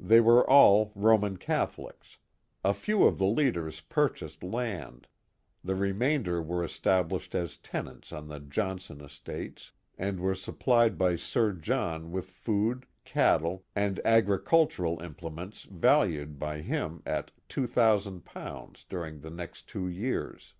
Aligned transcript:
They 0.00 0.20
were 0.20 0.48
all 0.48 0.90
Roman 0.94 1.36
Catholics, 1.36 2.16
A 2.64 2.72
few 2.72 3.04
of 3.04 3.18
the 3.18 3.26
leaders 3.26 3.82
purchased 3.82 4.42
land; 4.42 5.06
the 5.62 5.74
remainder 5.74 6.40
were 6.40 6.64
established 6.64 7.34
as 7.34 7.58
tenants 7.58 8.10
on 8.10 8.28
the 8.28 8.40
Johnson 8.40 9.02
estates, 9.02 9.72
and 9.98 10.18
were 10.18 10.34
supplied 10.34 10.96
by 10.96 11.16
Sir 11.16 11.52
John 11.52 12.10
with 12.10 12.30
food, 12.30 12.86
cattle, 13.04 13.66
and 13.76 14.00
agri 14.02 14.40
cultural 14.40 15.02
implements 15.02 15.64
valued 15.64 16.38
by 16.38 16.62
him 16.62 17.02
at 17.04 17.30
^2000 17.50 18.84
during 18.88 19.20
the 19.20 19.30
next 19.30 19.68
two 19.68 19.86
years. 19.88 20.54